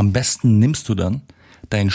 Am 0.00 0.14
besten 0.14 0.58
nimmst 0.58 0.88
du 0.88 0.94
dann 0.94 1.20
dein 1.68 1.92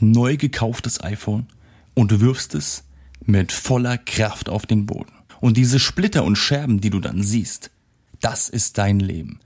neu 0.00 0.36
gekauftes 0.36 1.02
iPhone 1.02 1.46
und 1.94 2.20
wirfst 2.20 2.54
es 2.54 2.84
mit 3.24 3.52
voller 3.52 3.96
Kraft 3.96 4.50
auf 4.50 4.66
den 4.66 4.84
Boden. 4.84 5.14
Und 5.40 5.56
diese 5.56 5.80
Splitter 5.80 6.24
und 6.24 6.36
Scherben, 6.36 6.82
die 6.82 6.90
du 6.90 7.00
dann 7.00 7.22
siehst, 7.22 7.70
das 8.20 8.50
ist 8.50 8.76
dein 8.76 9.00
Leben. 9.00 9.40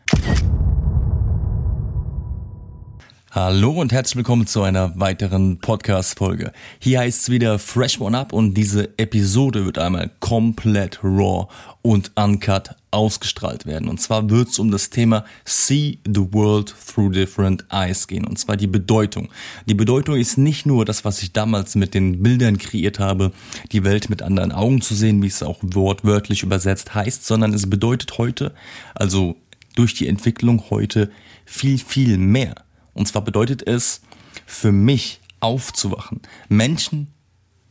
Hallo 3.31 3.71
und 3.71 3.93
herzlich 3.93 4.17
willkommen 4.17 4.49
zu 4.49 4.63
einer 4.63 4.99
weiteren 4.99 5.59
Podcast-Folge. 5.59 6.53
Hier 6.81 6.99
heißt 6.99 7.21
es 7.21 7.29
wieder 7.29 7.61
Fresh 7.61 8.01
One 8.01 8.19
Up 8.19 8.33
und 8.33 8.55
diese 8.55 8.99
Episode 8.99 9.65
wird 9.65 9.79
einmal 9.79 10.11
komplett 10.19 11.05
raw 11.05 11.47
und 11.83 12.11
uncut 12.17 12.71
ausgestrahlt 12.97 13.67
werden. 13.67 13.89
Und 13.89 14.01
zwar 14.01 14.31
wird 14.31 14.49
es 14.49 14.59
um 14.59 14.71
das 14.71 14.89
Thema 14.89 15.27
See 15.45 15.99
the 16.07 16.33
World 16.33 16.75
Through 16.87 17.13
Different 17.13 17.67
Eyes 17.71 18.09
gehen. 18.09 18.27
Und 18.27 18.39
zwar 18.39 18.57
die 18.57 18.67
Bedeutung. 18.67 19.29
Die 19.67 19.75
Bedeutung 19.75 20.17
ist 20.17 20.39
nicht 20.39 20.65
nur 20.65 20.87
das, 20.87 21.05
was 21.05 21.23
ich 21.23 21.33
damals 21.33 21.75
mit 21.75 21.93
den 21.93 22.23
Bildern 22.23 22.57
kreiert 22.57 22.99
habe, 22.99 23.33
die 23.71 23.85
Welt 23.85 24.09
mit 24.09 24.23
anderen 24.23 24.51
Augen 24.51 24.81
zu 24.81 24.95
sehen, 24.95 25.23
wie 25.23 25.27
es 25.27 25.43
auch 25.43 25.59
wortwörtlich 25.61 26.43
übersetzt 26.43 26.95
heißt, 26.95 27.27
sondern 27.27 27.53
es 27.53 27.69
bedeutet 27.69 28.17
heute, 28.17 28.55
also 28.95 29.37
durch 29.75 29.93
die 29.93 30.09
Entwicklung 30.09 30.65
heute, 30.71 31.11
viel, 31.45 31.79
viel 31.79 32.17
mehr. 32.17 32.55
Und 32.95 33.07
zwar 33.09 33.23
bedeutet 33.23 33.67
es 33.67 34.01
für 34.47 34.73
mich 34.73 35.21
aufzuwachen, 35.41 36.23
Menschen 36.49 37.09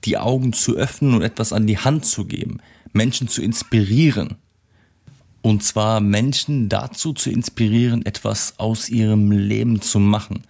die 0.04 0.20
Augen 0.20 0.54
zu 0.54 0.76
öffnen 0.76 1.16
und 1.16 1.24
etwas 1.24 1.52
an 1.52 1.66
die 1.66 1.80
Hand 1.80 2.06
zu 2.06 2.26
geben, 2.26 2.60
Menschen 2.94 3.28
zu 3.28 3.42
inspirieren. 3.42 4.38
Und 5.46 5.62
zwar 5.62 6.00
Menschen 6.00 6.70
dazu 6.70 7.14
zu 7.14 7.30
inspirieren, 7.30 8.04
etwas 8.04 8.56
aus 8.58 8.90
ihrem 8.90 9.32
Leben 9.32 9.80
zu 9.80 10.00
machen. 10.00 10.42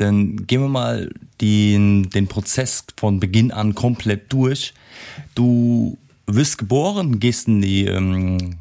Denn 0.00 0.44
gehen 0.48 0.60
wir 0.60 0.68
mal 0.68 1.14
den, 1.40 2.10
den 2.10 2.26
Prozess 2.26 2.84
von 2.96 3.20
Beginn 3.20 3.52
an 3.52 3.76
komplett 3.76 4.32
durch. 4.32 4.74
Du 5.36 5.98
wirst 6.26 6.58
geboren, 6.58 7.20
gehst 7.20 7.46
in 7.46 7.62
die 7.62 7.86
ähm, 7.86 8.56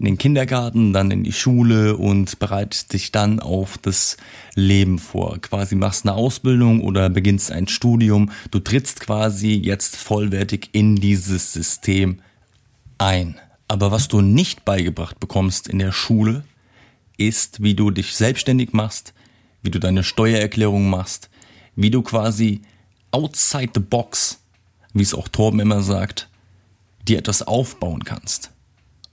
in 0.00 0.06
den 0.06 0.18
Kindergarten, 0.18 0.92
dann 0.92 1.12
in 1.12 1.22
die 1.22 1.32
Schule 1.32 1.96
und 1.96 2.40
bereitest 2.40 2.92
dich 2.92 3.12
dann 3.12 3.38
auf 3.38 3.78
das 3.78 4.16
Leben 4.56 4.98
vor. 4.98 5.38
Quasi 5.38 5.76
machst 5.76 6.04
eine 6.04 6.16
Ausbildung 6.16 6.82
oder 6.82 7.10
beginnst 7.10 7.52
ein 7.52 7.68
Studium. 7.68 8.32
Du 8.50 8.58
trittst 8.58 8.98
quasi 8.98 9.52
jetzt 9.54 9.94
vollwertig 9.94 10.70
in 10.72 10.96
dieses 10.96 11.52
System 11.52 12.18
ein. 12.98 13.36
Aber 13.68 13.90
was 13.90 14.08
du 14.08 14.22
nicht 14.22 14.64
beigebracht 14.64 15.20
bekommst 15.20 15.68
in 15.68 15.78
der 15.78 15.92
Schule, 15.92 16.44
ist, 17.18 17.62
wie 17.62 17.74
du 17.74 17.90
dich 17.90 18.14
selbstständig 18.14 18.72
machst, 18.72 19.12
wie 19.62 19.70
du 19.70 19.78
deine 19.78 20.04
Steuererklärung 20.04 20.88
machst, 20.88 21.28
wie 21.76 21.90
du 21.90 22.02
quasi 22.02 22.62
outside 23.10 23.72
the 23.74 23.80
box, 23.80 24.40
wie 24.94 25.02
es 25.02 25.14
auch 25.14 25.28
Torben 25.28 25.60
immer 25.60 25.82
sagt, 25.82 26.28
dir 27.06 27.18
etwas 27.18 27.42
aufbauen 27.42 28.04
kannst. 28.04 28.50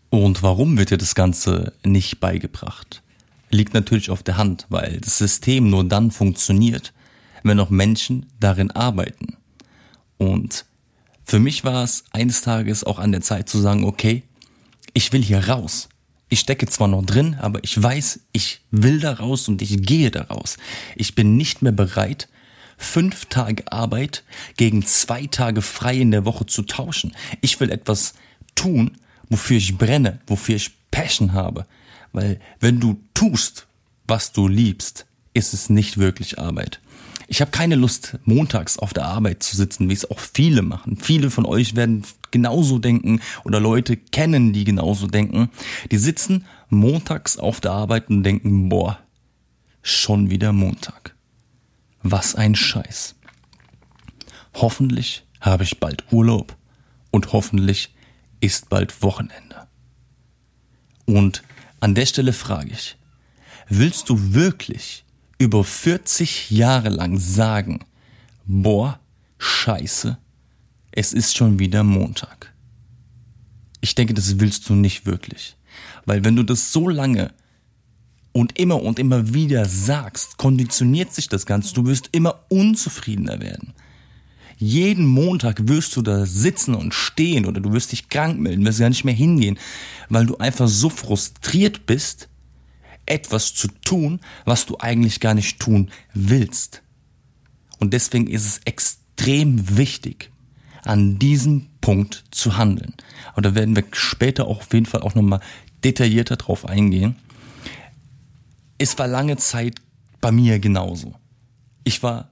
Und 0.10 0.44
warum 0.44 0.78
wird 0.78 0.92
dir 0.92 0.98
das 0.98 1.16
Ganze 1.16 1.74
nicht 1.84 2.20
beigebracht? 2.20 3.02
Liegt 3.50 3.74
natürlich 3.74 4.10
auf 4.10 4.24
der 4.24 4.38
Hand, 4.38 4.66
weil 4.70 5.00
das 5.02 5.18
System 5.18 5.70
nur 5.70 5.84
dann 5.84 6.12
funktioniert, 6.12 6.94
wenn 7.44 7.60
auch 7.60 7.70
Menschen 7.70 8.28
darin 8.40 8.72
arbeiten. 8.72 9.38
Und 10.18 10.66
für 11.26 11.40
mich 11.40 11.64
war 11.64 11.84
es 11.84 12.06
eines 12.12 12.42
Tages 12.42 12.84
auch 12.84 13.00
an 13.00 13.12
der 13.12 13.22
Zeit 13.22 13.50
zu 13.50 13.60
sagen, 13.60 13.84
okay, 13.84 14.24
ich 14.96 15.14
will 15.14 15.22
hier 15.22 15.48
raus. 15.50 15.90
Ich 16.30 16.40
stecke 16.40 16.66
zwar 16.66 16.88
noch 16.88 17.06
drin, 17.06 17.36
aber 17.40 17.64
ich 17.64 17.82
weiß, 17.82 18.22
ich 18.32 18.62
will 18.72 19.00
da 19.00 19.14
raus 19.14 19.48
und 19.48 19.62
ich 19.62 19.84
gehe 19.84 20.10
da 20.10 20.24
raus. 20.24 20.58
Ich 20.96 21.14
bin 21.14 21.38
nicht 21.38 21.62
mehr 21.62 21.74
bereit, 21.74 22.28
fünf 22.78 23.26
Tage 23.26 23.72
Arbeit 23.72 24.24
gegen 24.58 24.84
zwei 24.86 25.28
Tage 25.28 25.62
frei 25.62 25.98
in 25.98 26.12
der 26.12 26.26
Woche 26.26 26.48
zu 26.48 26.64
tauschen. 26.64 27.16
Ich 27.42 27.60
will 27.60 27.70
etwas 27.70 28.16
tun, 28.56 28.98
wofür 29.30 29.58
ich 29.58 29.78
brenne, 29.78 30.20
wofür 30.26 30.56
ich 30.56 30.72
Passion 30.90 31.34
habe. 31.34 31.68
Weil 32.12 32.40
wenn 32.60 32.80
du 32.80 33.00
tust, 33.14 33.68
was 34.08 34.32
du 34.32 34.48
liebst, 34.48 35.06
ist 35.34 35.54
es 35.54 35.70
nicht 35.70 35.98
wirklich 35.98 36.40
Arbeit. 36.40 36.80
Ich 37.28 37.42
habe 37.42 37.52
keine 37.52 37.76
Lust, 37.76 38.20
montags 38.26 38.78
auf 38.78 38.94
der 38.94 39.06
Arbeit 39.06 39.42
zu 39.42 39.58
sitzen, 39.58 39.90
wie 39.90 39.94
es 39.94 40.10
auch 40.10 40.20
viele 40.20 40.62
machen. 40.62 40.98
Viele 40.98 41.32
von 41.32 41.46
euch 41.46 41.76
werden 41.76 42.04
genauso 42.32 42.80
denken 42.80 43.22
oder 43.44 43.60
Leute 43.60 43.98
kennen, 43.98 44.54
die 44.54 44.64
genauso 44.64 45.08
denken. 45.08 45.50
Die 45.92 45.98
sitzen 45.98 46.46
montags 46.70 47.38
auf 47.38 47.62
der 47.62 47.72
Arbeit 47.72 48.10
und 48.10 48.24
denken, 48.24 48.70
boah, 48.70 49.00
schon 49.82 50.30
wieder 50.30 50.54
Montag. 50.54 51.16
Was 52.04 52.36
ein 52.36 52.56
Scheiß. 52.56 53.16
Hoffentlich 54.56 55.26
habe 55.42 55.64
ich 55.64 55.80
bald 55.80 56.04
Urlaub 56.12 56.56
und 57.12 57.34
hoffentlich 57.34 57.94
ist 58.40 58.70
bald 58.70 59.02
Wochenende. 59.02 59.68
Und 61.06 61.44
an 61.80 61.96
der 61.96 62.06
Stelle 62.06 62.34
frage 62.34 62.72
ich, 62.72 62.98
willst 63.68 64.10
du 64.10 64.34
wirklich 64.34 65.06
über 65.38 65.64
40 65.64 66.52
Jahre 66.52 66.90
lang 66.90 67.18
sagen, 67.20 67.80
boah, 68.46 69.00
scheiße, 69.38 70.18
es 70.92 71.14
ist 71.14 71.36
schon 71.36 71.60
wieder 71.60 71.84
Montag? 71.84 72.54
Ich 73.82 73.96
denke, 73.96 74.14
das 74.14 74.40
willst 74.40 74.68
du 74.70 74.76
nicht 74.76 75.06
wirklich. 75.06 75.58
Weil 76.06 76.24
wenn 76.24 76.36
du 76.36 76.44
das 76.44 76.72
so 76.72 76.88
lange 76.88 77.34
und 78.32 78.58
immer 78.58 78.82
und 78.82 79.00
immer 79.00 79.34
wieder 79.34 79.66
sagst, 79.66 80.38
konditioniert 80.38 81.14
sich 81.14 81.30
das 81.30 81.46
Ganze, 81.46 81.74
du 81.74 81.86
wirst 81.86 82.10
immer 82.12 82.42
unzufriedener 82.50 83.40
werden. 83.40 83.74
Jeden 84.58 85.06
Montag 85.06 85.68
wirst 85.68 85.96
du 85.98 86.02
da 86.02 86.26
sitzen 86.26 86.76
und 86.76 86.94
stehen 86.94 87.46
oder 87.46 87.60
du 87.60 87.74
wirst 87.74 87.92
dich 87.92 88.08
krank 88.10 88.40
melden, 88.40 88.66
wirst 88.66 88.80
gar 88.80 88.90
nicht 88.90 89.04
mehr 89.04 89.14
hingehen, 89.14 89.60
weil 90.10 90.26
du 90.26 90.38
einfach 90.38 90.68
so 90.68 90.90
frustriert 90.90 91.86
bist, 91.86 92.30
etwas 93.06 93.54
zu 93.54 93.68
tun, 93.84 94.20
was 94.46 94.66
du 94.66 94.78
eigentlich 94.80 95.20
gar 95.20 95.34
nicht 95.34 95.60
tun 95.60 95.92
willst. 96.14 96.82
Und 97.80 97.94
deswegen 97.94 98.28
ist 98.28 98.46
es 98.46 98.62
extrem 98.66 99.78
wichtig, 99.78 100.32
an 100.84 101.20
diesem 101.20 101.68
Punkt 101.82 102.24
zu 102.32 102.58
handeln. 102.58 102.94
Und 103.36 103.46
da 103.46 103.56
werden 103.56 103.76
wir 103.76 103.84
später 103.92 104.48
auch 104.48 104.60
auf 104.60 104.74
jeden 104.74 104.86
Fall 104.86 105.02
auch 105.02 105.16
nochmal 105.16 105.40
detaillierter 105.84 106.38
drauf 106.38 106.66
eingehen. 106.66 107.16
Es 108.78 108.98
war 108.98 109.08
lange 109.08 109.38
Zeit 109.38 109.76
bei 110.22 110.32
mir 110.32 110.60
genauso. 110.60 111.16
Ich 111.84 112.02
war 112.04 112.30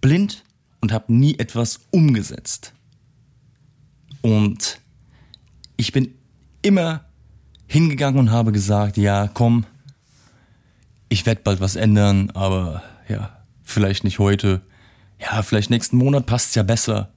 blind 0.00 0.44
und 0.80 0.92
habe 0.92 1.12
nie 1.12 1.38
etwas 1.38 1.80
umgesetzt. 1.90 2.72
Und 4.20 4.80
ich 5.76 5.92
bin 5.92 6.14
immer 6.62 7.04
hingegangen 7.66 8.18
und 8.18 8.30
habe 8.30 8.52
gesagt, 8.52 8.96
ja, 8.96 9.28
komm, 9.28 9.64
ich 11.08 11.26
werde 11.26 11.42
bald 11.42 11.60
was 11.60 11.76
ändern, 11.76 12.30
aber 12.34 12.82
ja, 13.08 13.38
vielleicht 13.62 14.04
nicht 14.04 14.18
heute. 14.18 14.62
Ja, 15.20 15.42
vielleicht 15.42 15.70
nächsten 15.70 15.96
Monat 15.96 16.26
passt's 16.26 16.54
ja 16.54 16.62
besser. 16.62 17.12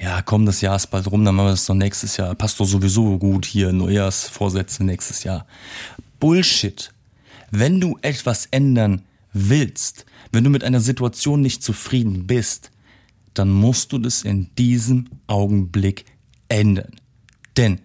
Ja, 0.00 0.22
komm, 0.22 0.44
das 0.44 0.60
Jahr 0.60 0.76
ist 0.76 0.88
bald 0.88 1.10
rum, 1.10 1.24
dann 1.24 1.34
machen 1.34 1.46
wir 1.46 1.52
das 1.52 1.66
doch 1.66 1.74
nächstes 1.74 2.16
Jahr. 2.16 2.34
Passt 2.34 2.58
doch 2.58 2.66
sowieso 2.66 3.18
gut 3.18 3.46
hier, 3.46 3.72
Neujahrsvorsätze 3.72 4.84
nächstes 4.84 5.24
Jahr. 5.24 5.46
Bullshit. 6.18 6.92
Wenn 7.50 7.80
du 7.80 7.98
etwas 8.02 8.46
ändern 8.46 9.02
willst, 9.32 10.04
wenn 10.32 10.42
du 10.42 10.50
mit 10.50 10.64
einer 10.64 10.80
Situation 10.80 11.40
nicht 11.40 11.62
zufrieden 11.62 12.26
bist, 12.26 12.72
dann 13.34 13.50
musst 13.50 13.92
du 13.92 13.98
das 13.98 14.22
in 14.22 14.50
diesem 14.56 15.08
Augenblick 15.26 16.04
ändern. 16.48 16.92
Denn 17.56 17.80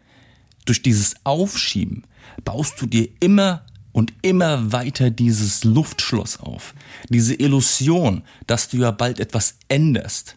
durch 0.66 0.82
dieses 0.82 1.16
Aufschieben 1.26 2.06
baust 2.44 2.82
du 2.82 2.86
dir 2.86 3.08
immer 3.20 3.66
und 3.92 4.14
immer 4.22 4.72
weiter 4.72 5.10
dieses 5.10 5.64
Luftschloss 5.64 6.40
auf. 6.40 6.74
Diese 7.10 7.34
Illusion, 7.34 8.24
dass 8.48 8.70
du 8.70 8.78
ja 8.78 8.92
bald 8.92 9.20
etwas 9.20 9.56
änderst. 9.68 10.36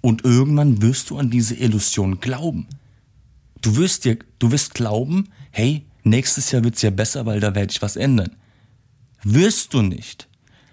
Und 0.00 0.24
irgendwann 0.24 0.82
wirst 0.82 1.10
du 1.10 1.18
an 1.18 1.30
diese 1.30 1.54
Illusion 1.54 2.20
glauben. 2.20 2.66
Du 3.60 3.76
wirst 3.76 4.04
dir, 4.04 4.18
du 4.38 4.50
wirst 4.50 4.74
glauben, 4.74 5.28
hey, 5.50 5.86
nächstes 6.02 6.50
Jahr 6.50 6.64
wird's 6.64 6.82
ja 6.82 6.90
besser, 6.90 7.26
weil 7.26 7.40
da 7.40 7.54
werde 7.54 7.70
ich 7.70 7.80
was 7.80 7.96
ändern. 7.96 8.36
Wirst 9.22 9.72
du 9.72 9.80
nicht, 9.80 10.28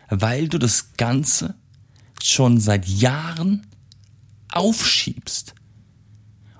weil 0.09 0.49
du 0.49 0.57
das 0.57 0.93
Ganze 0.97 1.55
schon 2.21 2.59
seit 2.59 2.87
Jahren 2.87 3.65
aufschiebst. 4.51 5.55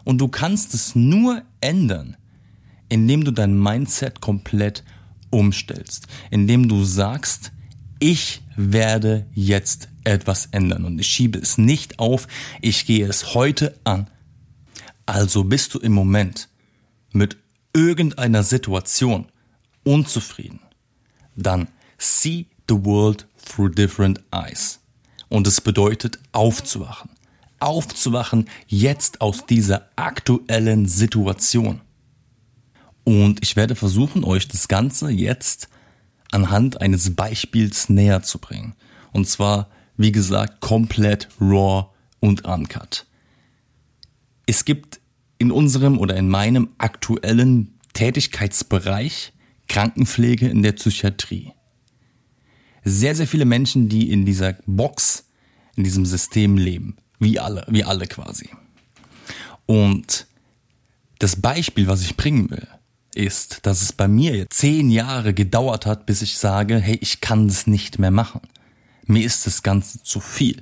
Und 0.04 0.20
du 0.20 0.30
kannst 0.30 0.74
es 0.74 0.96
nur 0.96 1.44
ändern, 1.60 2.18
indem 2.90 3.24
du 3.24 3.32
dein 3.32 3.58
Mindset 3.58 4.22
komplett 4.22 4.84
umstellst, 5.32 6.08
indem 6.30 6.68
du 6.70 6.84
sagst, 6.84 7.52
ich 8.00 8.42
werde 8.56 9.28
jetzt 9.34 9.90
etwas 10.04 10.48
ändern 10.48 10.86
und 10.86 11.00
ich 11.00 11.08
schiebe 11.08 11.40
es 11.40 11.58
nicht 11.58 12.00
auf, 12.00 12.28
ich 12.62 12.86
gehe 12.86 13.08
es 13.08 13.34
heute 13.34 13.80
an. 13.84 14.10
Also 15.06 15.44
bist 15.44 15.74
du 15.74 15.80
im 15.80 15.94
Moment 15.94 16.50
mit 17.12 17.38
irgendeiner 17.74 18.44
Situation 18.44 19.28
unzufrieden, 19.84 20.60
dann 21.36 21.68
see 21.98 22.48
the 22.70 22.76
world 22.86 23.28
through 23.46 23.70
different 23.70 24.22
eyes. 24.32 24.80
Und 25.30 25.48
es 25.48 25.62
bedeutet 25.62 26.20
aufzuwachen. 26.32 27.12
Aufzuwachen 27.60 28.50
jetzt 28.68 29.22
aus 29.22 29.46
dieser 29.46 29.90
aktuellen 29.96 30.88
Situation. 30.88 31.82
Und 33.04 33.40
ich 33.42 33.56
werde 33.56 33.76
versuchen, 33.76 34.24
euch 34.24 34.48
das 34.48 34.68
Ganze 34.68 35.10
jetzt 35.10 35.70
anhand 36.32 36.82
eines 36.82 37.16
Beispiels 37.16 37.90
näher 37.90 38.24
zu 38.24 38.40
bringen. 38.40 38.76
Und 39.12 39.28
zwar, 39.28 39.70
wie 39.98 40.12
gesagt, 40.12 40.62
komplett 40.62 41.28
raw 41.40 41.88
und 42.20 42.46
uncut. 42.46 43.06
Es 44.46 44.66
gibt 44.66 45.00
in 45.38 45.52
unserem 45.52 45.98
oder 45.98 46.16
in 46.16 46.30
meinem 46.30 46.70
aktuellen 46.78 47.80
Tätigkeitsbereich 47.94 49.34
Krankenpflege 49.68 50.48
in 50.48 50.64
der 50.64 50.74
Psychiatrie. 50.74 51.54
Sehr, 52.84 53.16
sehr 53.16 53.28
viele 53.28 53.46
Menschen, 53.46 53.90
die 53.90 54.12
in 54.12 54.26
dieser 54.26 54.54
Box, 54.66 55.30
in 55.76 55.84
diesem 55.84 56.06
System 56.06 56.58
leben. 56.58 56.98
Wie 57.20 57.40
alle, 57.40 57.66
wie 57.70 57.84
alle 57.84 58.08
quasi. 58.08 58.50
Und 59.66 60.28
das 61.20 61.36
Beispiel, 61.36 61.88
was 61.88 62.02
ich 62.02 62.18
bringen 62.18 62.50
will, 62.50 62.68
ist, 63.16 63.60
dass 63.66 63.82
es 63.82 63.94
bei 63.94 64.08
mir 64.08 64.50
zehn 64.50 64.90
Jahre 64.90 65.34
gedauert 65.34 65.86
hat, 65.86 66.06
bis 66.06 66.22
ich 66.22 66.38
sage, 66.38 66.78
hey, 66.78 66.98
ich 67.02 67.22
kann 67.22 67.48
das 67.48 67.68
nicht 67.68 68.00
mehr 68.00 68.12
machen. 68.12 68.42
Mir 69.06 69.26
ist 69.26 69.46
das 69.48 69.64
Ganze 69.64 70.02
zu 70.04 70.20
viel. 70.20 70.62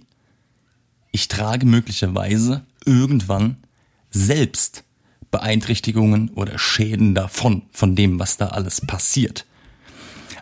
Ich 1.12 1.28
trage 1.28 1.66
möglicherweise 1.66 2.64
irgendwann 2.86 3.58
selbst 4.12 4.84
Beeinträchtigungen 5.32 6.30
oder 6.30 6.58
Schäden 6.58 7.14
davon, 7.14 7.64
von 7.72 7.96
dem, 7.96 8.20
was 8.20 8.38
da 8.38 8.48
alles 8.48 8.82
passiert. 8.82 9.46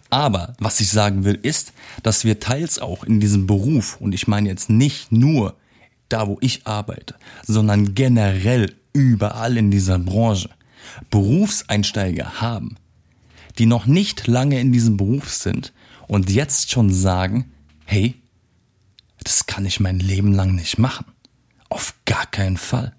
Aber 0.10 0.54
was 0.60 0.80
ich 0.80 0.90
sagen 0.90 1.26
will, 1.26 1.38
ist, 1.42 1.74
dass 2.04 2.24
wir 2.24 2.40
teils 2.40 2.80
auch 2.80 3.04
in 3.04 3.20
diesem 3.20 3.48
Beruf, 3.48 3.98
und 4.00 4.14
ich 4.14 4.28
meine 4.28 4.48
jetzt 4.48 4.70
nicht 4.70 5.12
nur 5.12 5.56
da, 6.08 6.28
wo 6.28 6.38
ich 6.40 6.66
arbeite, 6.66 7.16
sondern 7.46 7.94
generell 7.94 8.74
überall 8.94 9.58
in 9.58 9.70
dieser 9.70 10.00
Branche, 10.00 10.50
Berufseinsteiger 11.10 12.42
haben, 12.42 12.76
die 13.58 13.66
noch 13.66 13.86
nicht 13.86 14.28
lange 14.28 14.60
in 14.60 14.72
diesem 14.72 14.98
Beruf 14.98 15.32
sind 15.32 15.74
und 16.08 16.30
jetzt 16.30 16.72
schon 16.72 16.92
sagen, 16.92 17.52
hey, 17.86 18.16
das 19.24 19.46
kann 19.46 19.66
ich 19.66 19.80
mein 19.80 20.00
Leben 20.00 20.34
lang 20.34 20.56
nicht 20.56 20.78
machen. 20.78 21.06
Auf 21.70 21.96
gar 22.06 22.26
keinen 22.28 22.58
Fall. 22.58 22.96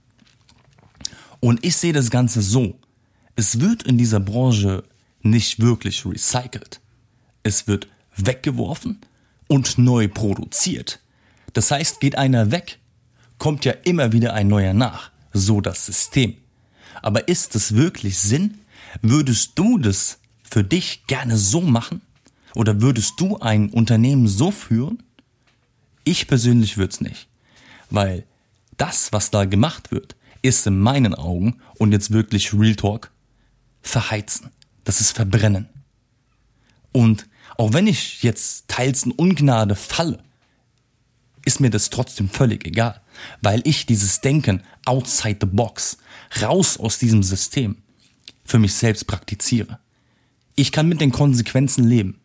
Und 1.40 1.64
ich 1.64 1.76
sehe 1.76 1.92
das 1.92 2.10
Ganze 2.10 2.42
so. 2.42 2.78
Es 3.36 3.60
wird 3.60 3.84
in 3.84 3.96
dieser 3.98 4.20
Branche 4.20 4.84
nicht 5.22 5.60
wirklich 5.60 6.04
recycelt. 6.04 6.80
Es 7.42 7.66
wird 7.66 7.88
weggeworfen 8.16 9.00
und 9.46 9.78
neu 9.78 10.08
produziert. 10.08 11.00
Das 11.52 11.70
heißt, 11.70 12.00
geht 12.00 12.18
einer 12.18 12.50
weg, 12.50 12.78
kommt 13.38 13.64
ja 13.64 13.72
immer 13.84 14.12
wieder 14.12 14.34
ein 14.34 14.48
neuer 14.48 14.74
nach. 14.74 15.10
So 15.32 15.60
das 15.60 15.86
System. 15.86 16.36
Aber 17.02 17.28
ist 17.28 17.54
es 17.54 17.74
wirklich 17.74 18.18
Sinn? 18.18 18.58
Würdest 19.02 19.52
du 19.58 19.78
das 19.78 20.18
für 20.42 20.64
dich 20.64 21.06
gerne 21.06 21.36
so 21.36 21.60
machen? 21.60 22.00
Oder 22.54 22.80
würdest 22.80 23.20
du 23.20 23.38
ein 23.38 23.70
Unternehmen 23.70 24.26
so 24.26 24.50
führen? 24.50 25.02
Ich 26.04 26.26
persönlich 26.26 26.76
würde 26.76 26.92
es 26.92 27.00
nicht. 27.00 27.28
Weil 27.90 28.24
das, 28.76 29.12
was 29.12 29.30
da 29.30 29.44
gemacht 29.44 29.90
wird, 29.90 30.16
ist 30.42 30.66
in 30.66 30.78
meinen 30.78 31.14
Augen, 31.14 31.60
und 31.78 31.92
jetzt 31.92 32.10
wirklich 32.10 32.52
Real 32.54 32.76
Talk, 32.76 33.10
verheizen. 33.82 34.50
Das 34.84 35.00
ist 35.00 35.12
verbrennen. 35.12 35.68
Und 36.92 37.28
auch 37.56 37.72
wenn 37.72 37.86
ich 37.86 38.22
jetzt 38.22 38.68
teils 38.68 39.04
in 39.04 39.12
Ungnade 39.12 39.74
falle, 39.74 40.22
ist 41.44 41.60
mir 41.60 41.70
das 41.70 41.90
trotzdem 41.90 42.28
völlig 42.28 42.66
egal, 42.66 43.00
weil 43.40 43.62
ich 43.64 43.86
dieses 43.86 44.20
Denken 44.20 44.62
outside 44.84 45.38
the 45.40 45.46
box, 45.46 45.98
raus 46.42 46.78
aus 46.78 46.98
diesem 46.98 47.22
System, 47.22 47.76
für 48.44 48.58
mich 48.58 48.74
selbst 48.74 49.06
praktiziere. 49.06 49.78
Ich 50.54 50.72
kann 50.72 50.88
mit 50.88 51.00
den 51.00 51.12
Konsequenzen 51.12 51.84
leben. 51.84 52.20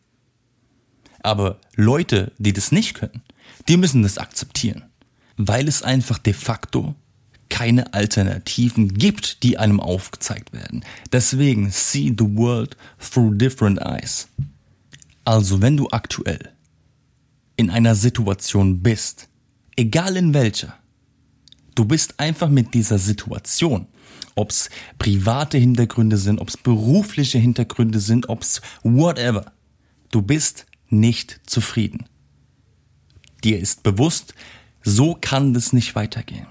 Aber 1.22 1.60
Leute, 1.76 2.32
die 2.38 2.54
das 2.54 2.72
nicht 2.72 2.96
können, 2.96 3.22
die 3.68 3.78
müssen 3.78 4.04
das 4.04 4.18
akzeptieren, 4.18 4.84
weil 5.38 5.68
es 5.68 5.84
einfach 5.84 6.18
de 6.18 6.34
facto 6.34 6.96
keine 7.50 7.94
Alternativen 7.94 8.96
gibt, 8.96 9.44
die 9.44 9.58
einem 9.58 9.80
aufgezeigt 9.80 10.54
werden. 10.54 10.84
Deswegen 11.12 11.70
see 11.70 12.08
the 12.18 12.26
world 12.36 12.76
through 13.00 13.38
different 13.38 13.80
eyes. 13.80 14.28
Also 15.24 15.62
wenn 15.62 15.78
du 15.78 15.88
aktuell 15.90 16.50
in 17.56 17.70
einer 17.70 17.96
Situation 17.96 18.82
bist, 18.82 19.30
egal 19.76 20.18
in 20.18 20.34
welcher, 20.34 20.78
du 21.76 21.86
bist 21.86 22.20
einfach 22.20 22.50
mit 22.50 22.74
dieser 22.74 22.98
Situation, 22.98 23.88
ob 24.36 24.50
es 24.50 24.70
private 25.00 25.58
Hintergründe 25.58 26.18
sind, 26.18 26.40
ob 26.40 26.50
es 26.50 26.58
berufliche 26.58 27.40
Hintergründe 27.40 28.00
sind, 28.00 28.30
ob 28.30 28.42
es 28.42 28.62
whatever, 28.84 29.52
du 30.12 30.22
bist 30.22 30.66
nicht 30.90 31.42
zufrieden. 31.46 32.06
Dir 33.44 33.60
ist 33.60 33.84
bewusst, 33.84 34.34
so 34.84 35.18
kann 35.20 35.54
das 35.54 35.74
nicht 35.74 35.96
weitergehen 35.96 36.48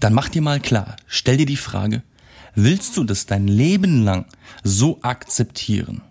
dann 0.00 0.14
mach 0.14 0.28
dir 0.28 0.42
mal 0.42 0.60
klar, 0.60 0.96
stell 1.06 1.36
dir 1.36 1.46
die 1.46 1.56
Frage, 1.56 2.02
willst 2.54 2.96
du 2.96 3.04
das 3.04 3.26
dein 3.26 3.48
Leben 3.48 4.04
lang 4.04 4.26
so 4.62 5.00
akzeptieren? 5.02 6.02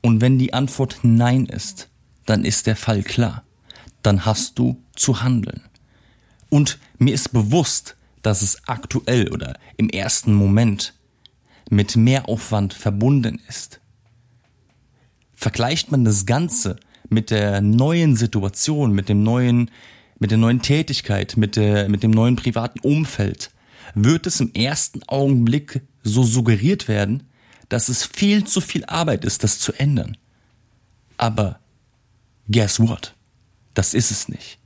Und 0.00 0.20
wenn 0.20 0.38
die 0.38 0.54
Antwort 0.54 1.00
Nein 1.02 1.46
ist, 1.46 1.88
dann 2.26 2.44
ist 2.44 2.66
der 2.66 2.76
Fall 2.76 3.02
klar. 3.02 3.44
Dann 4.02 4.24
hast 4.24 4.58
du 4.58 4.82
zu 4.94 5.22
handeln. 5.22 5.62
Und 6.50 6.78
mir 6.98 7.14
ist 7.14 7.32
bewusst, 7.32 7.96
dass 8.22 8.42
es 8.42 8.66
aktuell 8.66 9.28
oder 9.32 9.58
im 9.76 9.88
ersten 9.90 10.34
Moment 10.34 10.94
mit 11.70 11.96
Mehraufwand 11.96 12.74
verbunden 12.74 13.40
ist. 13.48 13.80
Vergleicht 15.34 15.92
man 15.92 16.04
das 16.04 16.26
Ganze 16.26 16.76
mit 17.08 17.30
der 17.30 17.60
neuen 17.60 18.16
Situation, 18.16 18.92
mit 18.92 19.08
dem 19.08 19.22
neuen 19.22 19.70
mit 20.18 20.30
der 20.30 20.38
neuen 20.38 20.62
Tätigkeit, 20.62 21.36
mit, 21.36 21.56
der, 21.56 21.88
mit 21.88 22.02
dem 22.02 22.10
neuen 22.10 22.36
privaten 22.36 22.80
Umfeld, 22.80 23.50
wird 23.94 24.26
es 24.26 24.40
im 24.40 24.52
ersten 24.52 25.02
Augenblick 25.04 25.82
so 26.02 26.22
suggeriert 26.22 26.88
werden, 26.88 27.24
dass 27.68 27.88
es 27.88 28.04
viel 28.04 28.44
zu 28.44 28.60
viel 28.60 28.84
Arbeit 28.86 29.24
ist, 29.24 29.44
das 29.44 29.58
zu 29.58 29.72
ändern. 29.72 30.16
Aber 31.16 31.60
guess 32.50 32.80
what? 32.80 33.14
Das 33.74 33.94
ist 33.94 34.10
es 34.10 34.28
nicht. 34.28 34.58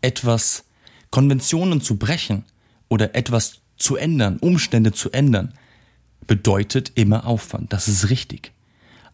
Etwas 0.00 0.64
Konventionen 1.10 1.80
zu 1.80 1.96
brechen 1.96 2.44
oder 2.88 3.14
etwas 3.14 3.60
zu 3.76 3.96
ändern, 3.96 4.38
Umstände 4.38 4.92
zu 4.92 5.10
ändern, 5.10 5.54
bedeutet 6.26 6.92
immer 6.94 7.26
Aufwand. 7.26 7.72
Das 7.72 7.88
ist 7.88 8.10
richtig. 8.10 8.52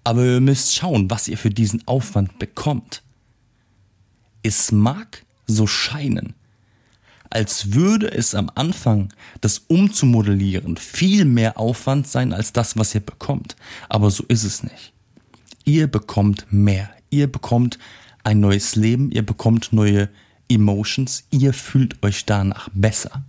Aber 0.05 0.25
ihr 0.25 0.41
müsst 0.41 0.75
schauen, 0.75 1.11
was 1.11 1.29
ihr 1.29 1.39
für 1.39 1.51
diesen 1.51 1.87
Aufwand 1.87 2.39
bekommt. 2.39 3.03
Es 4.43 4.71
mag 4.71 5.25
so 5.47 5.67
scheinen, 5.67 6.35
als 7.31 7.73
würde 7.73 8.13
es 8.13 8.35
am 8.35 8.51
Anfang 8.55 9.13
das 9.41 9.59
umzumodellieren 9.67 10.77
viel 10.77 11.25
mehr 11.25 11.59
Aufwand 11.59 12.07
sein 12.07 12.33
als 12.33 12.53
das, 12.53 12.77
was 12.77 12.95
ihr 12.95 13.01
bekommt. 13.01 13.57
Aber 13.89 14.11
so 14.11 14.25
ist 14.29 14.45
es 14.45 14.63
nicht. 14.63 14.93
Ihr 15.65 15.89
bekommt 15.89 16.47
mehr. 16.51 16.91
Ihr 17.11 17.31
bekommt 17.31 17.79
ein 18.23 18.41
neues 18.41 18.77
Leben, 18.77 19.11
ihr 19.11 19.25
bekommt 19.25 19.73
neue 19.73 20.09
Emotions, 20.49 21.25
ihr 21.31 21.53
fühlt 21.53 22.03
euch 22.03 22.25
danach 22.25 22.69
besser. 22.73 23.25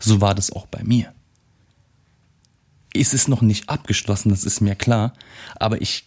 So 0.00 0.20
war 0.20 0.34
das 0.34 0.50
auch 0.52 0.66
bei 0.66 0.82
mir. 0.82 1.12
Es 2.94 3.14
ist 3.14 3.28
noch 3.28 3.42
nicht 3.42 3.68
abgeschlossen, 3.68 4.30
das 4.30 4.44
ist 4.44 4.60
mir 4.60 4.74
klar, 4.74 5.12
aber 5.56 5.80
ich 5.80 6.06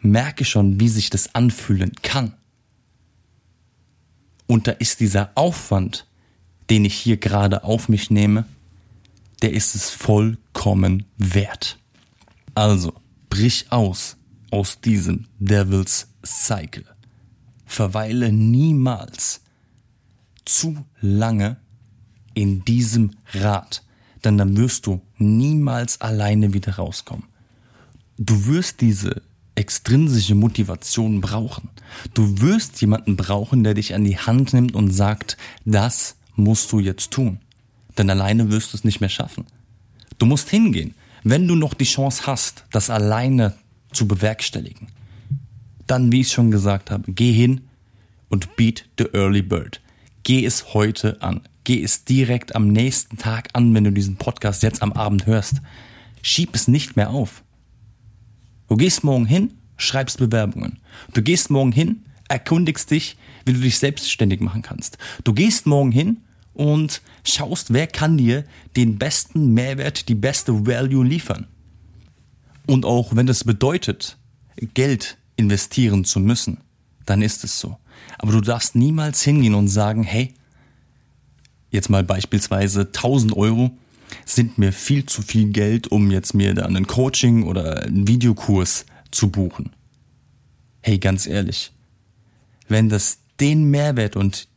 merke 0.00 0.44
schon, 0.44 0.80
wie 0.80 0.88
sich 0.88 1.10
das 1.10 1.34
anfühlen 1.34 1.92
kann. 2.02 2.34
Und 4.46 4.66
da 4.66 4.72
ist 4.72 5.00
dieser 5.00 5.30
Aufwand, 5.34 6.06
den 6.68 6.84
ich 6.84 6.94
hier 6.94 7.16
gerade 7.16 7.64
auf 7.64 7.88
mich 7.88 8.10
nehme, 8.10 8.44
der 9.42 9.52
ist 9.52 9.74
es 9.74 9.90
vollkommen 9.90 11.04
wert. 11.16 11.78
Also, 12.54 12.94
brich 13.28 13.70
aus 13.70 14.16
aus 14.50 14.80
diesem 14.80 15.26
Devil's 15.38 16.08
Cycle. 16.24 16.84
Verweile 17.64 18.30
niemals 18.30 19.40
zu 20.44 20.84
lange 21.00 21.56
in 22.34 22.64
diesem 22.64 23.12
Rad, 23.32 23.82
denn 24.24 24.38
dann 24.38 24.56
wirst 24.56 24.86
du 24.86 25.00
niemals 25.18 26.00
alleine 26.00 26.52
wieder 26.52 26.76
rauskommen. 26.76 27.24
Du 28.18 28.46
wirst 28.46 28.80
diese 28.80 29.22
extrinsische 29.54 30.34
Motivation 30.34 31.20
brauchen. 31.20 31.68
Du 32.14 32.40
wirst 32.40 32.80
jemanden 32.80 33.16
brauchen, 33.16 33.64
der 33.64 33.74
dich 33.74 33.94
an 33.94 34.04
die 34.04 34.18
Hand 34.18 34.52
nimmt 34.52 34.74
und 34.74 34.90
sagt, 34.90 35.36
das 35.64 36.16
musst 36.36 36.72
du 36.72 36.80
jetzt 36.80 37.10
tun. 37.10 37.38
Denn 37.98 38.08
alleine 38.08 38.50
wirst 38.50 38.72
du 38.72 38.78
es 38.78 38.84
nicht 38.84 39.00
mehr 39.00 39.10
schaffen. 39.10 39.44
Du 40.18 40.24
musst 40.26 40.48
hingehen, 40.48 40.94
wenn 41.24 41.46
du 41.46 41.54
noch 41.54 41.74
die 41.74 41.84
Chance 41.84 42.26
hast, 42.26 42.64
das 42.70 42.90
alleine 42.90 43.54
zu 43.92 44.08
bewerkstelligen. 44.08 44.88
dann, 45.86 46.10
wie 46.10 46.20
ich 46.20 46.32
schon 46.32 46.50
gesagt 46.50 46.90
habe, 46.90 47.12
geh 47.12 47.32
hin 47.32 47.62
und 48.30 48.56
beat 48.56 48.88
the 48.98 49.04
early 49.12 49.42
bird. 49.42 49.80
Geh 50.22 50.44
es 50.44 50.74
heute 50.74 51.20
an. 51.22 51.42
Geh 51.64 51.82
es 51.82 52.04
direkt 52.04 52.54
am 52.54 52.68
nächsten 52.68 53.18
Tag 53.18 53.48
an, 53.54 53.74
wenn 53.74 53.84
du 53.84 53.92
diesen 53.92 54.16
Podcast 54.16 54.62
jetzt 54.62 54.82
am 54.82 54.92
Abend 54.92 55.26
hörst. 55.26 55.56
Schieb 56.22 56.54
es 56.54 56.68
nicht 56.68 56.96
mehr 56.96 57.10
auf. 57.10 57.42
Du 58.68 58.76
gehst 58.76 59.04
morgen 59.04 59.26
hin, 59.26 59.52
schreibst 59.76 60.18
Bewerbungen. 60.18 60.80
Du 61.12 61.22
gehst 61.22 61.50
morgen 61.50 61.72
hin, 61.72 62.04
erkundigst 62.28 62.90
dich, 62.90 63.16
wie 63.44 63.52
du 63.52 63.60
dich 63.60 63.78
selbstständig 63.78 64.40
machen 64.40 64.62
kannst. 64.62 64.98
Du 65.24 65.32
gehst 65.32 65.66
morgen 65.66 65.92
hin 65.92 66.18
und 66.54 67.02
schaust, 67.24 67.72
wer 67.72 67.86
kann 67.86 68.16
dir 68.16 68.44
den 68.76 68.98
besten 68.98 69.52
Mehrwert, 69.54 70.08
die 70.08 70.14
beste 70.14 70.66
Value 70.66 71.04
liefern. 71.04 71.46
Und 72.66 72.84
auch 72.84 73.16
wenn 73.16 73.26
das 73.26 73.44
bedeutet, 73.44 74.16
Geld 74.74 75.18
investieren 75.36 76.04
zu 76.04 76.20
müssen, 76.20 76.58
dann 77.06 77.22
ist 77.22 77.44
es 77.44 77.58
so. 77.58 77.78
Aber 78.18 78.32
du 78.32 78.40
darfst 78.40 78.74
niemals 78.74 79.22
hingehen 79.22 79.54
und 79.54 79.68
sagen, 79.68 80.02
hey, 80.02 80.34
jetzt 81.70 81.90
mal 81.90 82.04
beispielsweise 82.04 82.82
1000 82.82 83.36
Euro 83.36 83.70
sind 84.24 84.58
mir 84.58 84.72
viel 84.72 85.06
zu 85.06 85.22
viel 85.22 85.50
Geld, 85.50 85.88
um 85.88 86.10
jetzt 86.10 86.34
mir 86.34 86.54
da 86.54 86.66
einen 86.66 86.86
Coaching 86.86 87.44
oder 87.44 87.82
einen 87.82 88.06
Videokurs 88.06 88.86
zu 89.10 89.30
buchen. 89.30 89.70
Hey, 90.80 90.98
ganz 90.98 91.26
ehrlich, 91.26 91.72
wenn 92.68 92.88
das 92.88 93.18
den 93.40 93.70
Mehrwert 93.70 94.16
und 94.16 94.48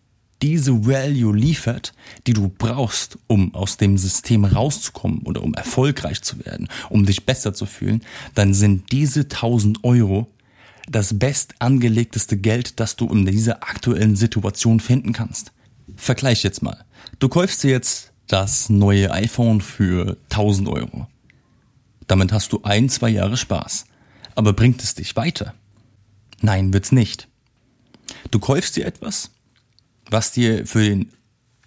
diese 0.42 0.86
Value 0.86 1.36
liefert, 1.36 1.94
die 2.28 2.34
du 2.34 2.50
brauchst, 2.50 3.18
um 3.28 3.56
aus 3.56 3.78
dem 3.78 3.98
System 3.98 4.46
rauszukommen 4.46 5.20
oder 5.24 5.42
um 5.42 5.54
erfolgreich 5.54 6.22
zu 6.22 6.46
werden, 6.46 6.68
um 6.90 7.06
dich 7.06 7.26
besser 7.26 7.54
zu 7.54 7.66
fühlen, 7.66 8.04
dann 8.34 8.54
sind 8.54 8.92
diese 8.92 9.22
1000 9.22 9.84
Euro 9.84 10.28
das 10.88 11.18
best 11.18 11.56
angelegteste 11.60 12.38
Geld, 12.38 12.80
das 12.80 12.96
du 12.96 13.08
in 13.08 13.26
dieser 13.26 13.64
aktuellen 13.64 14.16
Situation 14.16 14.80
finden 14.80 15.14
kannst. 15.14 15.52
Vergleich 15.96 16.44
jetzt 16.44 16.62
mal. 16.62 16.86
Du 17.20 17.30
kaufst 17.30 17.64
dir 17.64 17.72
jetzt 17.72 18.12
das 18.28 18.70
neue 18.70 19.12
iPhone 19.12 19.62
für 19.62 20.18
1000 20.30 20.68
Euro. 20.68 21.08
Damit 22.08 22.32
hast 22.32 22.52
du 22.52 22.62
ein, 22.64 22.90
zwei 22.90 23.10
Jahre 23.10 23.38
Spaß. 23.38 23.86
Aber 24.36 24.54
bringt 24.54 24.84
es 24.84 24.96
dich 24.96 25.16
weiter? 25.16 25.54
Nein, 26.42 26.74
wird's 26.74 26.92
nicht. 26.92 27.28
Du 28.32 28.40
kaufst 28.40 28.76
dir 28.76 28.86
etwas, 28.86 29.32
was 30.10 30.32
dir 30.32 30.68
für 30.68 30.84
den 30.84 31.12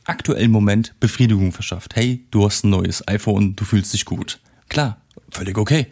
aktuellen 0.05 0.51
Moment 0.51 0.95
Befriedigung 1.01 1.53
verschafft. 1.53 1.97
Hey, 1.97 2.27
du 2.31 2.45
hast 2.45 2.65
ein 2.65 2.71
neues 2.71 3.07
iPhone, 3.09 3.57
du 3.57 3.65
fühlst 3.65 3.93
dich 3.93 4.05
gut. 4.05 4.41
Klar, 4.69 5.01
völlig 5.31 5.59
okay. 5.59 5.87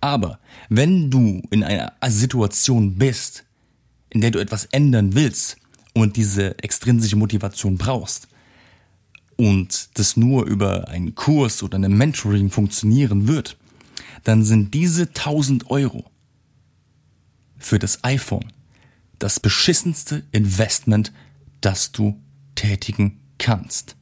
Aber 0.00 0.38
wenn 0.68 1.10
du 1.10 1.42
in 1.50 1.64
einer 1.64 1.92
Situation 2.08 2.96
bist, 2.96 3.44
in 4.10 4.20
der 4.20 4.30
du 4.30 4.38
etwas 4.38 4.66
ändern 4.66 5.14
willst 5.14 5.56
und 5.94 6.16
diese 6.16 6.58
extrinsische 6.62 7.16
Motivation 7.16 7.76
brauchst 7.76 8.28
und 9.36 9.90
das 9.94 10.16
nur 10.16 10.46
über 10.46 10.88
einen 10.88 11.14
Kurs 11.14 11.62
oder 11.62 11.76
eine 11.76 11.88
Mentoring 11.88 12.50
funktionieren 12.50 13.28
wird, 13.28 13.56
dann 14.24 14.44
sind 14.44 14.74
diese 14.74 15.02
1000 15.02 15.70
Euro 15.70 16.04
für 17.58 17.78
das 17.78 18.04
iPhone 18.04 18.52
das 19.18 19.40
beschissenste 19.40 20.24
Investment, 20.32 21.12
das 21.60 21.92
du 21.92 22.20
tätigen 22.54 23.18
kannst. 23.38 23.96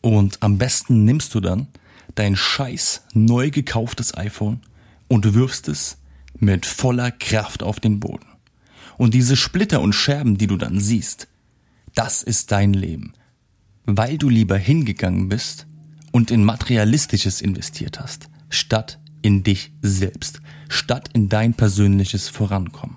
Und 0.00 0.42
am 0.42 0.58
besten 0.58 1.04
nimmst 1.04 1.34
du 1.34 1.40
dann 1.40 1.68
dein 2.14 2.36
scheiß 2.36 3.04
neu 3.14 3.50
gekauftes 3.50 4.16
iPhone 4.16 4.60
und 5.08 5.34
wirfst 5.34 5.68
es 5.68 5.98
mit 6.38 6.66
voller 6.66 7.10
Kraft 7.10 7.62
auf 7.62 7.80
den 7.80 8.00
Boden. 8.00 8.26
Und 8.96 9.14
diese 9.14 9.36
Splitter 9.36 9.80
und 9.80 9.92
Scherben, 9.92 10.38
die 10.38 10.46
du 10.46 10.56
dann 10.56 10.80
siehst, 10.80 11.28
das 11.94 12.22
ist 12.22 12.52
dein 12.52 12.72
Leben, 12.72 13.14
weil 13.84 14.18
du 14.18 14.28
lieber 14.28 14.56
hingegangen 14.56 15.28
bist 15.28 15.66
und 16.12 16.30
in 16.30 16.44
Materialistisches 16.44 17.40
investiert 17.40 18.00
hast, 18.00 18.28
statt 18.48 18.98
in 19.22 19.42
dich 19.42 19.72
selbst, 19.82 20.40
statt 20.68 21.08
in 21.12 21.28
dein 21.28 21.54
persönliches 21.54 22.28
Vorankommen. 22.28 22.96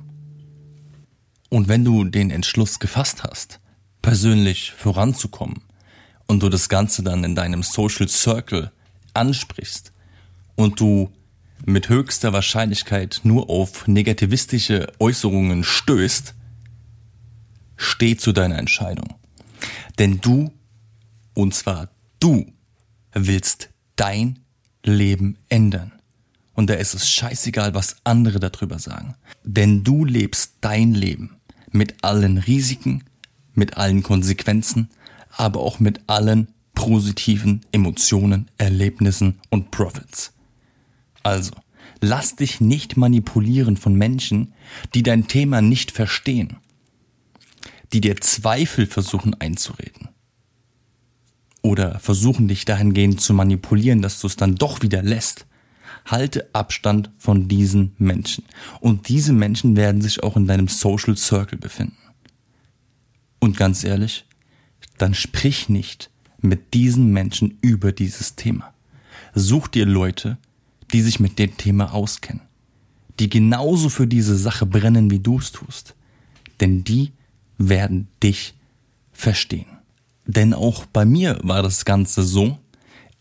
Und 1.49 1.67
wenn 1.67 1.85
du 1.85 2.03
den 2.03 2.29
Entschluss 2.29 2.79
gefasst 2.79 3.23
hast, 3.23 3.59
persönlich 4.01 4.71
voranzukommen 4.71 5.61
und 6.27 6.43
du 6.43 6.49
das 6.49 6.69
Ganze 6.69 7.03
dann 7.03 7.23
in 7.23 7.35
deinem 7.35 7.63
Social 7.63 8.07
Circle 8.07 8.71
ansprichst 9.13 9.93
und 10.55 10.79
du 10.79 11.09
mit 11.65 11.89
höchster 11.89 12.33
Wahrscheinlichkeit 12.33 13.21
nur 13.23 13.49
auf 13.49 13.87
negativistische 13.87 14.91
Äußerungen 14.99 15.63
stößt, 15.63 16.33
steh 17.75 18.17
zu 18.17 18.31
deiner 18.31 18.57
Entscheidung. 18.57 19.15
Denn 19.99 20.21
du, 20.21 20.51
und 21.33 21.53
zwar 21.53 21.89
du, 22.19 22.51
willst 23.13 23.69
dein 23.95 24.39
Leben 24.83 25.37
ändern. 25.49 25.91
Und 26.53 26.69
da 26.69 26.75
ist 26.75 26.93
es 26.93 27.09
scheißegal, 27.09 27.75
was 27.75 27.97
andere 28.03 28.39
darüber 28.39 28.79
sagen. 28.79 29.15
Denn 29.43 29.83
du 29.83 30.05
lebst 30.05 30.55
dein 30.61 30.93
Leben 30.93 31.37
mit 31.71 32.03
allen 32.03 32.37
Risiken, 32.37 33.03
mit 33.53 33.77
allen 33.77 34.01
Konsequenzen, 34.01 34.89
aber 35.35 35.59
auch 35.59 35.79
mit 35.79 36.01
allen 36.07 36.47
positiven 36.73 37.61
Emotionen, 37.71 38.49
Erlebnissen 38.57 39.39
und 39.49 39.71
Profits. 39.71 40.33
Also, 41.27 41.51
lass 41.99 42.37
dich 42.37 42.61
nicht 42.61 42.95
manipulieren 42.95 43.75
von 43.75 43.95
Menschen, 43.95 44.53
die 44.93 45.03
dein 45.03 45.27
Thema 45.27 45.61
nicht 45.61 45.91
verstehen, 45.91 46.55
die 47.91 47.99
dir 47.99 48.15
Zweifel 48.15 48.85
versuchen 48.85 49.33
einzureden 49.33 50.07
oder 51.61 51.99
versuchen 51.99 52.47
dich 52.47 52.63
dahingehend 52.63 53.19
zu 53.19 53.33
manipulieren, 53.33 54.01
dass 54.01 54.21
du 54.21 54.27
es 54.27 54.37
dann 54.37 54.55
doch 54.55 54.81
wieder 54.83 55.03
lässt. 55.03 55.47
Halte 56.05 56.47
Abstand 56.53 57.09
von 57.17 57.49
diesen 57.49 57.93
Menschen. 57.97 58.45
Und 58.79 59.09
diese 59.09 59.33
Menschen 59.33 59.75
werden 59.75 60.01
sich 60.01 60.23
auch 60.23 60.37
in 60.37 60.47
deinem 60.47 60.69
Social 60.69 61.17
Circle 61.17 61.57
befinden. 61.57 61.97
Und 63.39 63.57
ganz 63.57 63.83
ehrlich, 63.83 64.25
dann 64.97 65.13
sprich 65.13 65.67
nicht 65.67 66.09
mit 66.39 66.73
diesen 66.73 67.11
Menschen 67.11 67.57
über 67.59 67.91
dieses 67.91 68.37
Thema. 68.37 68.73
Such 69.35 69.67
dir 69.67 69.85
Leute, 69.85 70.37
die 70.93 71.01
sich 71.01 71.19
mit 71.19 71.39
dem 71.39 71.55
Thema 71.57 71.93
auskennen, 71.93 72.41
die 73.19 73.29
genauso 73.29 73.89
für 73.89 74.07
diese 74.07 74.37
Sache 74.37 74.65
brennen, 74.65 75.11
wie 75.11 75.19
du 75.19 75.39
es 75.39 75.51
tust. 75.51 75.95
Denn 76.59 76.83
die 76.83 77.11
werden 77.57 78.07
dich 78.23 78.55
verstehen. 79.11 79.67
Denn 80.25 80.53
auch 80.53 80.85
bei 80.85 81.05
mir 81.05 81.39
war 81.43 81.63
das 81.63 81.85
Ganze 81.85 82.23
so, 82.23 82.57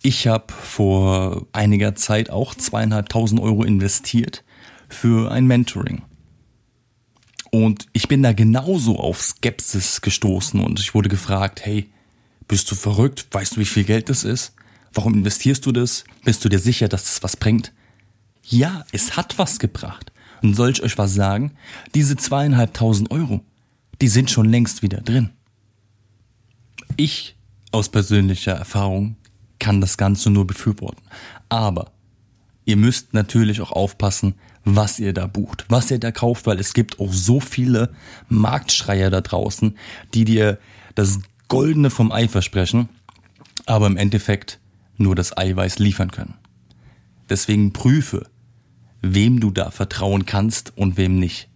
ich 0.03 0.27
habe 0.27 0.53
vor 0.53 1.47
einiger 1.53 1.95
Zeit 1.95 2.31
auch 2.31 2.55
zweieinhalbtausend 2.55 3.41
Euro 3.41 3.65
investiert 3.65 4.45
für 4.89 5.31
ein 5.33 5.47
Mentoring. 5.47 6.03
Und 7.51 7.87
ich 7.93 8.09
bin 8.09 8.23
da 8.23 8.33
genauso 8.33 8.99
auf 8.99 9.23
Skepsis 9.23 10.03
gestoßen 10.03 10.61
und 10.61 10.81
ich 10.81 10.95
wurde 10.95 11.09
gefragt, 11.09 11.65
hey, 11.65 11.89
bist 12.49 12.71
du 12.71 12.75
verrückt? 12.75 13.27
Weißt 13.31 13.57
du, 13.57 13.61
wie 13.61 13.65
viel 13.65 13.85
Geld 13.85 14.09
das 14.11 14.25
ist? 14.25 14.56
Warum 14.97 15.13
investierst 15.13 15.67
du 15.67 15.73
das? 15.73 16.05
Bist 16.25 16.43
du 16.45 16.49
dir 16.49 16.59
sicher, 16.59 16.89
dass 16.89 17.05
das 17.05 17.23
was 17.23 17.37
bringt? 17.37 17.73
Ja, 18.45 18.85
es 18.93 19.17
hat 19.17 19.39
was 19.39 19.59
gebracht. 19.59 20.11
Und 20.43 20.55
soll 20.55 20.71
ich 20.71 20.83
euch 20.83 20.97
was 20.97 21.15
sagen? 21.15 21.53
Diese 21.95 22.17
zweieinhalbtausend 22.17 23.11
Euro, 23.11 23.43
die 24.01 24.09
sind 24.09 24.31
schon 24.31 24.49
längst 24.49 24.83
wieder 24.83 25.03
drin. 25.03 25.31
Ich 26.97 27.37
aus 27.73 27.91
persönlicher 27.91 28.53
Erfahrung 28.53 29.17
kann 29.59 29.83
das 29.83 29.99
Ganze 29.99 30.31
nur 30.31 30.47
befürworten. 30.47 31.03
Aber 31.51 31.93
ihr 32.65 32.77
müsst 32.77 33.13
natürlich 33.13 33.61
auch 33.61 33.73
aufpassen, 33.73 34.35
was 34.65 34.99
ihr 34.99 35.13
da 35.13 35.27
bucht, 35.27 35.67
was 35.69 35.91
ihr 35.91 35.99
da 35.99 36.11
kauft, 36.11 36.47
weil 36.47 36.59
es 36.59 36.73
gibt 36.73 37.01
auch 37.01 37.13
so 37.13 37.39
viele 37.39 37.95
Marktschreier 38.29 39.11
da 39.11 39.21
draußen, 39.21 39.77
die 40.15 40.25
dir 40.25 40.59
das 40.95 41.21
Goldene 41.49 41.91
vom 41.91 42.13
Ei 42.13 42.29
versprechen, 42.29 42.89
aber 43.67 43.87
im 43.87 43.99
Endeffekt 43.99 44.59
nur 44.99 45.15
das 45.15 45.37
Eiweiß 45.37 45.79
liefern 45.79 46.11
können. 46.11 46.35
Deswegen 47.29 47.73
prüfe, 47.73 48.27
wem 49.03 49.41
du 49.41 49.51
da 49.51 49.71
vertrauen 49.71 50.27
kannst 50.27 50.77
und 50.77 50.97
wem 50.97 51.19
nicht. 51.19 51.49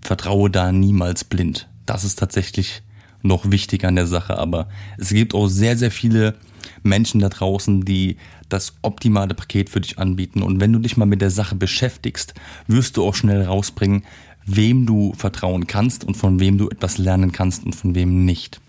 Vertraue 0.00 0.50
da 0.50 0.72
niemals 0.72 1.24
blind. 1.24 1.68
Das 1.86 2.04
ist 2.04 2.18
tatsächlich 2.18 2.82
noch 3.22 3.50
wichtig 3.50 3.84
an 3.84 3.96
der 3.96 4.06
Sache, 4.06 4.38
aber 4.38 4.68
es 4.96 5.10
gibt 5.10 5.34
auch 5.34 5.48
sehr, 5.48 5.76
sehr 5.76 5.90
viele 5.90 6.36
Menschen 6.82 7.20
da 7.20 7.28
draußen, 7.28 7.84
die 7.84 8.16
das 8.48 8.74
optimale 8.82 9.34
Paket 9.34 9.70
für 9.70 9.80
dich 9.80 9.98
anbieten. 9.98 10.42
Und 10.42 10.60
wenn 10.60 10.72
du 10.72 10.78
dich 10.78 10.96
mal 10.96 11.06
mit 11.06 11.20
der 11.20 11.30
Sache 11.30 11.54
beschäftigst, 11.54 12.34
wirst 12.66 12.96
du 12.96 13.04
auch 13.04 13.14
schnell 13.14 13.42
rausbringen, 13.42 14.04
wem 14.46 14.86
du 14.86 15.12
vertrauen 15.14 15.66
kannst 15.66 16.04
und 16.04 16.16
von 16.16 16.40
wem 16.40 16.58
du 16.58 16.68
etwas 16.68 16.98
lernen 16.98 17.32
kannst 17.32 17.64
und 17.64 17.74
von 17.74 17.94
wem 17.94 18.24
nicht. 18.24 18.60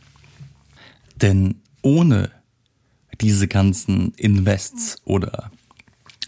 Denn 1.22 1.56
ohne 1.82 2.32
diese 3.22 3.48
ganzen 3.48 4.14
Invests 4.16 4.98
oder 5.06 5.52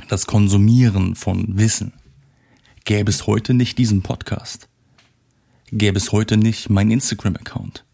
das 0.07 0.27
Konsumieren 0.27 1.15
von 1.15 1.57
Wissen 1.57 1.93
gäbe 2.85 3.09
es 3.09 3.27
heute 3.27 3.53
nicht 3.53 3.77
diesen 3.77 4.01
Podcast. 4.01 4.67
Gäbe 5.71 5.97
es 5.97 6.11
heute 6.11 6.37
nicht 6.37 6.69
mein 6.69 6.91
Instagram-Account. 6.91 7.85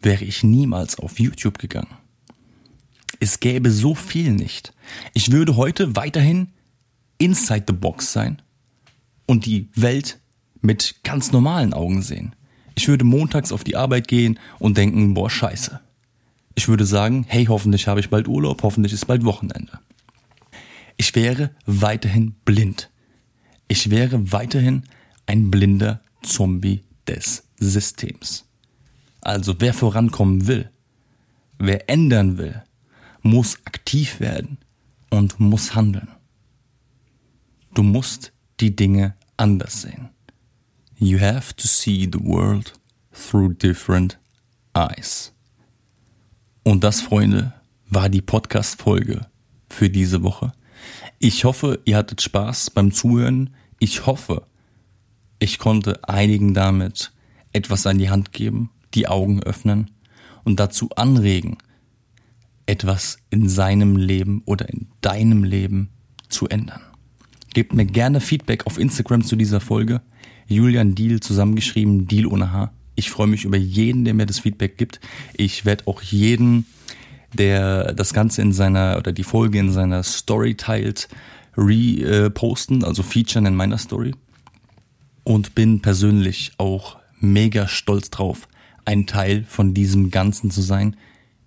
Wäre 0.00 0.24
ich 0.24 0.44
niemals 0.44 0.98
auf 0.98 1.18
YouTube 1.18 1.58
gegangen. 1.58 1.96
Es 3.18 3.40
gäbe 3.40 3.70
so 3.70 3.94
viel 3.94 4.32
nicht. 4.32 4.72
Ich 5.12 5.32
würde 5.32 5.56
heute 5.56 5.96
weiterhin 5.96 6.48
inside 7.18 7.64
the 7.66 7.74
box 7.74 8.12
sein 8.12 8.40
und 9.26 9.46
die 9.46 9.68
Welt 9.74 10.20
mit 10.60 10.96
ganz 11.02 11.32
normalen 11.32 11.74
Augen 11.74 12.02
sehen. 12.02 12.36
Ich 12.76 12.88
würde 12.88 13.04
montags 13.04 13.52
auf 13.52 13.64
die 13.64 13.76
Arbeit 13.76 14.08
gehen 14.08 14.38
und 14.58 14.76
denken, 14.78 15.14
boah, 15.14 15.28
scheiße. 15.28 15.80
Ich 16.60 16.68
würde 16.68 16.84
sagen, 16.84 17.24
hey, 17.26 17.46
hoffentlich 17.46 17.86
habe 17.86 18.00
ich 18.00 18.10
bald 18.10 18.28
Urlaub, 18.28 18.62
hoffentlich 18.62 18.92
ist 18.92 19.06
bald 19.06 19.24
Wochenende. 19.24 19.80
Ich 20.98 21.14
wäre 21.14 21.54
weiterhin 21.64 22.32
blind. 22.44 22.90
Ich 23.66 23.88
wäre 23.88 24.30
weiterhin 24.30 24.82
ein 25.24 25.50
blinder 25.50 26.02
Zombie 26.22 26.84
des 27.08 27.44
Systems. 27.58 28.44
Also 29.22 29.58
wer 29.58 29.72
vorankommen 29.72 30.48
will, 30.48 30.70
wer 31.58 31.88
ändern 31.88 32.36
will, 32.36 32.62
muss 33.22 33.56
aktiv 33.64 34.20
werden 34.20 34.58
und 35.08 35.40
muss 35.40 35.74
handeln. 35.74 36.08
Du 37.72 37.82
musst 37.82 38.34
die 38.60 38.76
Dinge 38.76 39.14
anders 39.38 39.80
sehen. 39.80 40.10
You 40.98 41.20
have 41.20 41.56
to 41.56 41.66
see 41.66 42.04
the 42.04 42.20
world 42.22 42.74
through 43.14 43.54
different 43.54 44.18
eyes. 44.74 45.32
Und 46.62 46.84
das, 46.84 47.00
Freunde, 47.00 47.54
war 47.88 48.08
die 48.08 48.20
Podcast-Folge 48.20 49.26
für 49.68 49.88
diese 49.88 50.22
Woche. 50.22 50.52
Ich 51.18 51.44
hoffe, 51.44 51.80
ihr 51.84 51.96
hattet 51.96 52.22
Spaß 52.22 52.70
beim 52.70 52.92
Zuhören. 52.92 53.50
Ich 53.78 54.06
hoffe, 54.06 54.46
ich 55.38 55.58
konnte 55.58 56.06
einigen 56.08 56.54
damit 56.54 57.12
etwas 57.52 57.86
an 57.86 57.98
die 57.98 58.10
Hand 58.10 58.32
geben, 58.32 58.70
die 58.94 59.08
Augen 59.08 59.42
öffnen 59.42 59.90
und 60.44 60.60
dazu 60.60 60.90
anregen, 60.96 61.58
etwas 62.66 63.18
in 63.30 63.48
seinem 63.48 63.96
Leben 63.96 64.42
oder 64.44 64.68
in 64.68 64.88
deinem 65.00 65.44
Leben 65.44 65.88
zu 66.28 66.46
ändern. 66.48 66.82
Gebt 67.54 67.74
mir 67.74 67.86
gerne 67.86 68.20
Feedback 68.20 68.66
auf 68.66 68.78
Instagram 68.78 69.24
zu 69.24 69.34
dieser 69.34 69.60
Folge. 69.60 70.02
Julian 70.46 70.94
Deal 70.94 71.20
zusammengeschrieben, 71.20 72.06
Deal 72.06 72.26
ohne 72.26 72.52
H. 72.52 72.70
Ich 73.00 73.10
freue 73.10 73.28
mich 73.28 73.46
über 73.46 73.56
jeden, 73.56 74.04
der 74.04 74.12
mir 74.12 74.26
das 74.26 74.40
Feedback 74.40 74.76
gibt. 74.76 75.00
Ich 75.32 75.64
werde 75.64 75.86
auch 75.86 76.02
jeden, 76.02 76.66
der 77.32 77.94
das 77.94 78.12
Ganze 78.12 78.42
in 78.42 78.52
seiner 78.52 78.98
oder 78.98 79.12
die 79.12 79.24
Folge 79.24 79.58
in 79.58 79.72
seiner 79.72 80.02
Story 80.02 80.54
teilt, 80.54 81.08
reposten, 81.56 82.84
also 82.84 83.02
featuren 83.02 83.46
in 83.46 83.54
meiner 83.54 83.78
Story. 83.78 84.14
Und 85.24 85.54
bin 85.54 85.80
persönlich 85.80 86.52
auch 86.58 86.98
mega 87.20 87.68
stolz 87.68 88.10
drauf, 88.10 88.46
ein 88.84 89.06
Teil 89.06 89.44
von 89.48 89.72
diesem 89.72 90.10
Ganzen 90.10 90.50
zu 90.50 90.60
sein. 90.60 90.94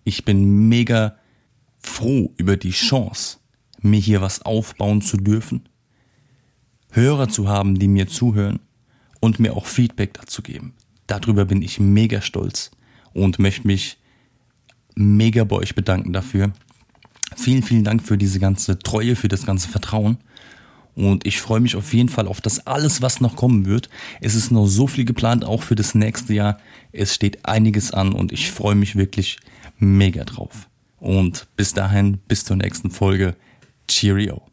Ich 0.05 0.25
bin 0.25 0.67
mega 0.69 1.17
froh 1.77 2.33
über 2.37 2.57
die 2.57 2.71
Chance, 2.71 3.37
mir 3.79 3.99
hier 3.99 4.21
was 4.21 4.41
aufbauen 4.41 5.03
zu 5.03 5.17
dürfen, 5.17 5.69
Hörer 6.89 7.29
zu 7.29 7.47
haben, 7.47 7.77
die 7.77 7.87
mir 7.87 8.07
zuhören 8.07 8.59
und 9.19 9.39
mir 9.39 9.55
auch 9.55 9.67
Feedback 9.67 10.15
dazu 10.15 10.41
geben. 10.41 10.73
Darüber 11.07 11.45
bin 11.45 11.61
ich 11.61 11.79
mega 11.79 12.21
stolz 12.21 12.71
und 13.13 13.39
möchte 13.39 13.67
mich 13.67 13.97
mega 14.95 15.43
bei 15.43 15.55
euch 15.55 15.75
bedanken 15.75 16.13
dafür. 16.13 16.53
Vielen, 17.35 17.63
vielen 17.63 17.83
Dank 17.83 18.03
für 18.03 18.17
diese 18.17 18.39
ganze 18.39 18.79
Treue, 18.79 19.15
für 19.15 19.27
das 19.27 19.45
ganze 19.45 19.67
Vertrauen. 19.67 20.17
Und 20.95 21.25
ich 21.25 21.41
freue 21.41 21.59
mich 21.59 21.75
auf 21.75 21.93
jeden 21.93 22.09
Fall 22.09 22.27
auf 22.27 22.39
das 22.39 22.67
alles, 22.67 23.01
was 23.01 23.19
noch 23.19 23.35
kommen 23.35 23.65
wird. 23.65 23.89
Es 24.21 24.35
ist 24.35 24.51
noch 24.51 24.67
so 24.67 24.85
viel 24.85 25.05
geplant, 25.05 25.43
auch 25.43 25.63
für 25.63 25.75
das 25.75 25.95
nächste 25.95 26.33
Jahr. 26.33 26.59
Es 26.91 27.15
steht 27.15 27.45
einiges 27.45 27.91
an 27.91 28.13
und 28.13 28.31
ich 28.31 28.51
freue 28.51 28.75
mich 28.75 28.95
wirklich 28.95 29.37
mega 29.79 30.23
drauf. 30.23 30.69
Und 30.99 31.47
bis 31.57 31.73
dahin, 31.73 32.19
bis 32.27 32.45
zur 32.45 32.57
nächsten 32.57 32.91
Folge. 32.91 33.35
Cheerio. 33.87 34.52